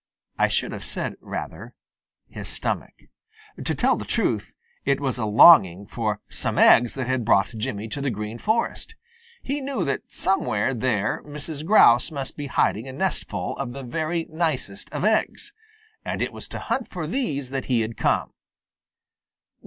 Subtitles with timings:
[0.39, 1.75] I should have said, rather,
[2.27, 2.93] his stomach.
[3.63, 4.51] To tell the truth,
[4.83, 8.95] it was a longing for some eggs that had brought Jimmy to the Green Forest.
[9.43, 11.63] He knew that somewhere there Mrs.
[11.63, 15.53] Grouse must be hiding a nestful of the very nicest of eggs,
[16.03, 18.31] and it was to hunt for these that he had come.